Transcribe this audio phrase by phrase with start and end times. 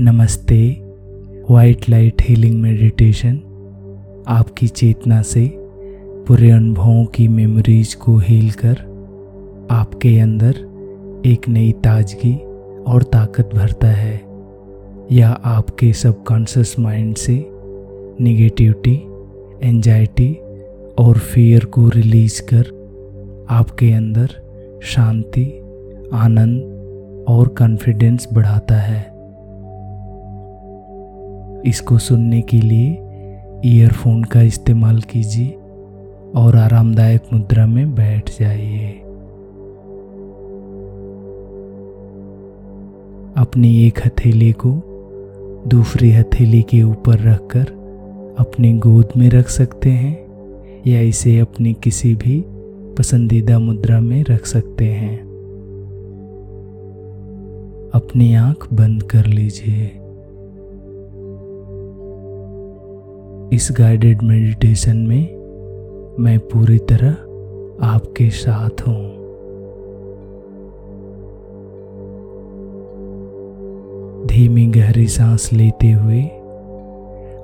[0.00, 0.58] नमस्ते
[1.50, 3.34] white light healing meditation
[4.28, 5.50] आपकी चेतना से
[6.28, 8.76] पूरे अनुभवों की मेमोरीज को हील कर,
[9.70, 10.50] आपके अंदर
[11.26, 12.34] एक नई ताजगी
[12.92, 14.14] और ताकत भरता है
[15.12, 17.44] यह आपके सबकॉन्शियस माइंड से
[18.20, 18.94] निगेटिविटी
[19.68, 20.32] एंजाइटी
[20.98, 22.64] और फियर को रिलीज़ कर,
[23.50, 25.50] आपके अंदर शांति,
[26.14, 29.17] आनंद और कॉन्फिडेंस बढ़ाता है।
[31.66, 32.90] इसको सुनने के लिए
[33.64, 35.50] ईयरफोन का इस्तेमाल कीजिए
[36.36, 38.88] और आरामदायक मुद्रा में बैठ जाइए।
[43.36, 44.82] अपनी एक हथेली को
[45.66, 47.78] दूसरी हथेली के ऊपर रखकर
[48.38, 50.28] अपनी गोद में रख सकते हैं
[50.86, 52.44] या इसे अपनी किसी भी
[52.98, 55.28] पसंदीदा मुद्रा में रख सकते हैं।
[57.94, 60.00] अपनी आँख बंद कर लीजिए।
[63.52, 65.36] इस गाइडेड मेडिटेशन में
[66.20, 67.10] मैं पूरी तरह
[67.86, 69.04] आपके साथ हूँ।
[74.26, 76.22] धीमी गहरी सांस लेते हुए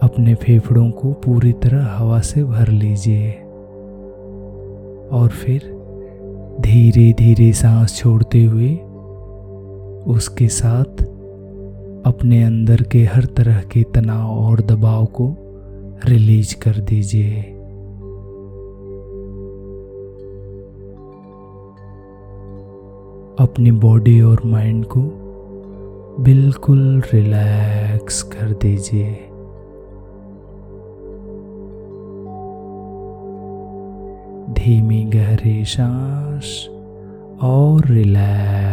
[0.03, 3.31] अपने फेफड़ों को पूरी तरह हवा से भर लीजिए
[5.11, 5.71] और फिर
[6.61, 8.75] धीरे धीरे सांस छोड़ते हुए
[10.15, 11.03] उसके साथ
[12.07, 15.37] अपने अंदर के हर तरह के तनाव और दबाव को
[16.05, 17.51] रिलीज़ कर दीजिए।
[23.39, 25.01] अपनी बॉडी और माइंड को
[26.23, 29.15] बिल्कुल रिलैक्स कर दीजिए।
[34.55, 36.69] धीमी गहरी सांस
[37.43, 38.65] और रिलैक्स।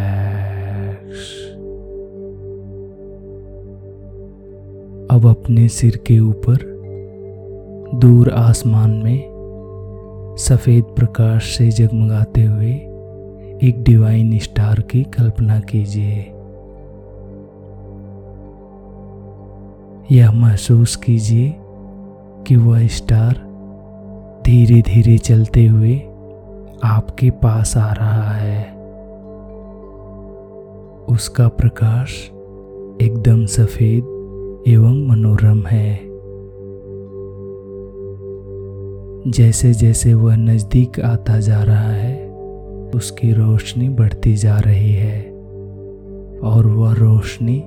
[5.12, 6.71] अब अपने सिर के ऊपर
[7.96, 12.72] दूर आसमान में सफ़ेद प्रकाश से जगमगाते हुए
[13.64, 16.16] एक डिवाइन स्टार की कल्पना कीजिए।
[20.18, 21.56] यह महसूस कीजिए
[22.48, 23.34] कि वह स्टार
[24.46, 25.98] धीरे धीरे चलते हुए
[26.84, 28.64] आपके पास आ रहा है।
[31.06, 32.32] उसका प्रकाश
[33.02, 34.04] एकदम सफ़ेद
[34.68, 36.11] एवं मनोरम है।
[39.28, 42.30] जैसे जैसे वह नज़दीक आता जा रहा है,
[42.96, 45.22] उसकी रोशनी बढ़ती जा रही है
[46.44, 47.60] और वह रोशनी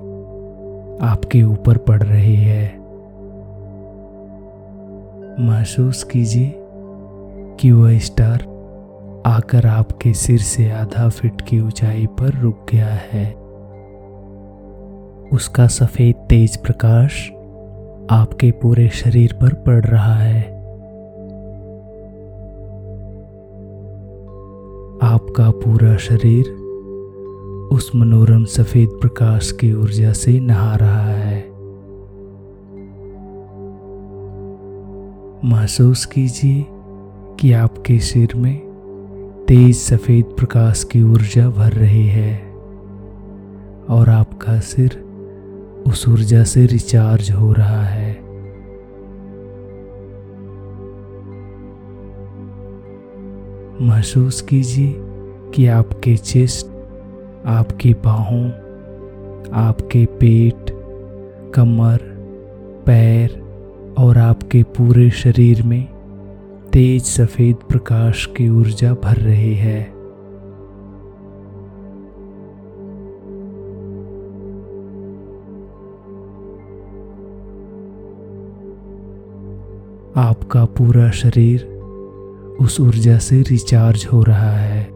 [1.01, 2.75] आपके ऊपर पड़ रही है।
[5.39, 6.53] महसूस कीजिए
[7.59, 8.39] कि वह स्टार
[9.25, 13.33] आकर आपके सिर से आधा फीट की ऊंचाई पर रुक गया है।
[15.33, 17.29] उसका सफ़ेद तेज प्रकाश
[18.11, 20.54] आपके पूरे शरीर पर पड़ रहा है।
[25.03, 26.49] आपका पूरा शरीर
[27.71, 31.39] उस मनोरम सफ़ेद प्रकाश की ऊर्जा से नहा रहा है।
[35.45, 36.65] महसूस कीजिए
[37.39, 38.57] कि आपके सिर में
[39.47, 42.53] तेज सफ़ेद प्रकाश की ऊर्जा भर रही है
[43.89, 45.03] और आपका सिर
[45.87, 48.04] उस ऊर्जा से रिचार्ज हो रहा है।
[53.81, 54.95] महसूस कीजिए
[55.55, 56.67] कि आपके चेस्ट,
[57.45, 58.49] आपकी बाहों,
[59.53, 60.55] आपके पेट,
[61.55, 61.97] कमर,
[62.85, 63.41] पैर
[63.97, 65.85] और आपके पूरे शरीर में
[66.73, 69.95] तेज सफ़ेद प्रकाश की ऊर्जा भर रही है।
[80.17, 81.74] आपका पूरा शरीर
[82.61, 84.95] उस ऊर्जा से रिचार्ज हो रहा है।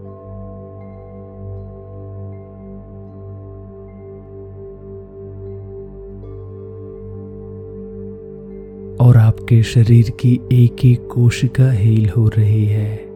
[9.01, 13.09] और आपके शरीर की एक एक कोशिका हील हो रही है।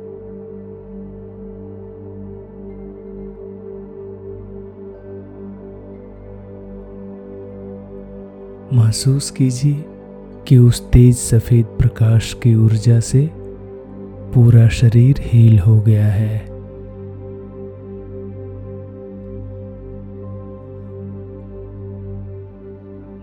[8.74, 9.86] महसूस कीजिए
[10.48, 13.43] कि उस तेज सफ़ेद प्रकाश की ऊर्जा से
[14.36, 16.54] पूरा शरीर हील हो गया है।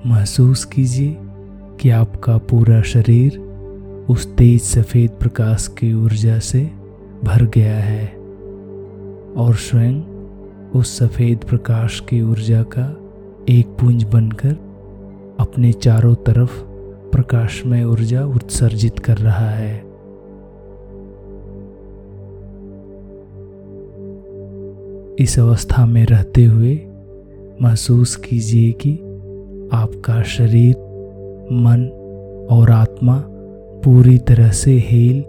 [0.07, 1.17] महसूस कीजिए
[1.81, 3.39] कि आपका पूरा शरीर
[4.09, 6.71] उस तेज सफ़ेद प्रकाश की ऊर्जा से
[7.25, 8.07] भर गया है
[9.37, 10.01] और स्वयं
[10.71, 12.97] उस सफ़ेद प्रकाश की ऊर्जा का
[13.49, 14.53] एक पुंज बनकर
[15.41, 16.63] अपने चारों तरफ़
[17.11, 19.90] प्रकाशमय ऊर्जा उत्सर्जित कर रहा है।
[25.21, 26.81] इस अवस्था में रहते हुए
[27.63, 28.93] महसूस कीजिए कि
[29.73, 30.77] आपका शरीर,
[31.53, 31.89] मन
[32.51, 33.25] और आत्मा
[33.85, 35.21] पूरी तरह से हील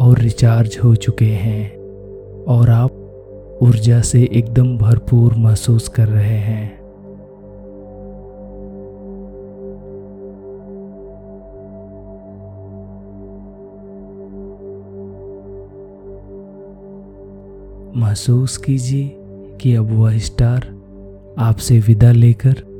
[0.00, 1.76] और रिचार्ज हो चुके हैं
[2.44, 2.90] और आप
[3.62, 6.84] ऊर्जा से एकदम भरपूर महसूस कर रहे हैं।
[17.96, 19.20] महसूस कीजिए
[19.60, 20.74] कि अब वह स्टार
[21.38, 22.74] आपसे विदा लेकर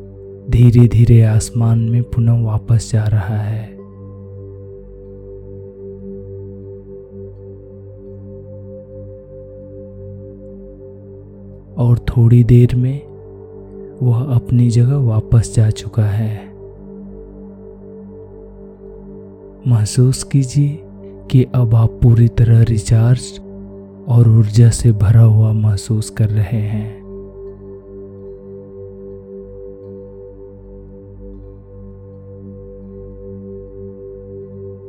[0.50, 3.75] धीरे धीरे आसमान में पुनः वापस जा रहा है।
[11.79, 13.00] और थोड़ी देर में
[14.03, 16.55] वह अपनी जगह वापस जा चुका है।
[19.67, 20.79] महसूस कीजिए
[21.31, 23.41] कि अब आप पूरी तरह रिचार्ज
[24.09, 27.05] और ऊर्जा से भरा हुआ महसूस कर रहे हैं।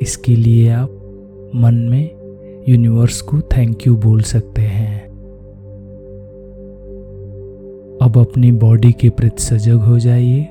[0.01, 0.89] इसके लिए आप
[1.56, 2.09] मन में
[2.69, 5.06] यूनिवर्स को थैंक यू बोल सकते हैं।
[8.01, 10.44] अब अपनी बॉडी के प्रति सजग हो जाइए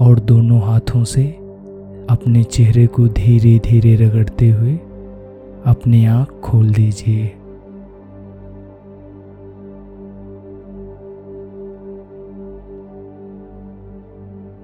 [0.00, 1.24] और दोनों हाथों से
[2.10, 4.78] अपने चेहरे को धीरे धीरे रगड़ते हुए
[5.66, 7.34] अपनी आँख खोल दीजिए।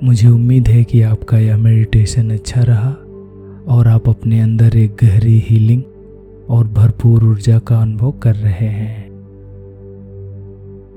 [0.04, 2.90] मुझे उम्मीद है कि आपका यह मेडिटेशन अच्छा रहा
[3.74, 5.82] और आप अपने अंदर एक गहरी हीलिंग
[6.48, 9.10] और भरपूर ऊर्जा का अनुभव कर रहे हैं।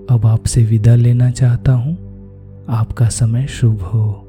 [0.10, 1.94] अब आपसे विदा लेना चाहता हूँ।
[2.70, 4.23] आपका समय शुभ हो।